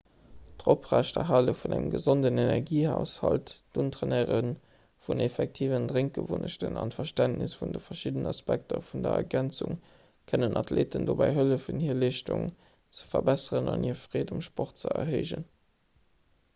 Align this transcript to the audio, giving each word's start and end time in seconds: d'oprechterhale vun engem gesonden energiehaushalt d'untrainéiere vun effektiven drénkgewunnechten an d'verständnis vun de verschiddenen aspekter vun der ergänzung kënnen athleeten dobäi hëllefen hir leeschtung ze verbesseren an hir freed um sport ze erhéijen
d'oprechterhale 0.61 1.53
vun 1.57 1.73
engem 1.75 1.89
gesonden 1.95 2.39
energiehaushalt 2.43 3.51
d'untrainéiere 3.75 4.39
vun 5.09 5.21
effektiven 5.25 5.85
drénkgewunnechten 5.91 6.79
an 6.85 6.93
d'verständnis 6.95 7.55
vun 7.61 7.75
de 7.75 7.83
verschiddenen 7.89 8.31
aspekter 8.31 8.81
vun 8.89 9.05
der 9.07 9.19
ergänzung 9.27 9.77
kënnen 10.33 10.57
athleeten 10.65 11.07
dobäi 11.11 11.29
hëllefen 11.39 11.85
hir 11.87 11.99
leeschtung 12.07 12.49
ze 12.71 13.11
verbesseren 13.13 13.73
an 13.77 13.89
hir 13.91 14.01
freed 14.07 14.35
um 14.39 14.43
sport 14.51 14.85
ze 14.85 14.97
erhéijen 15.05 15.47